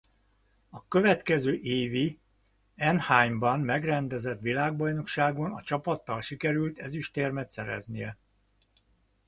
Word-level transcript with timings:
A 0.69 0.87
következő 0.87 1.55
évi 1.59 2.19
Anaheimban 2.77 3.59
megrendezett 3.59 4.41
világbajnokságon 4.41 5.51
a 5.53 5.61
csapattal 5.61 6.21
sikerült 6.21 6.79
ezüstérmet 6.79 7.49
szereznie. 7.49 8.17